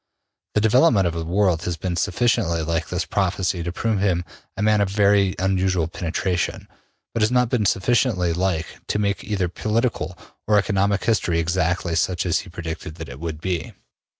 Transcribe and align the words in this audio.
The 0.55 0.61
development 0.61 1.05
of 1.05 1.13
the 1.13 1.23
world 1.23 1.61
has 1.65 1.77
been 1.77 1.95
sufficiently 1.95 2.63
like 2.63 2.89
his 2.89 3.05
prophecy 3.05 3.61
to 3.61 3.71
prove 3.71 3.99
him 3.99 4.25
a 4.57 4.63
man 4.63 4.81
of 4.81 4.89
very 4.89 5.35
unusual 5.37 5.87
penetration, 5.87 6.67
but 7.13 7.21
has 7.21 7.29
not 7.31 7.49
been 7.49 7.67
sufficiently 7.67 8.33
like 8.33 8.65
to 8.87 8.97
make 8.97 9.23
either 9.23 9.47
political 9.47 10.17
or 10.47 10.57
economic 10.57 11.03
history 11.03 11.37
exactly 11.37 11.93
such 11.95 12.25
as 12.25 12.39
he 12.39 12.49
predicted 12.49 12.95
that 12.95 13.09
it 13.09 13.19
would 13.19 13.39
be. 13.39 13.73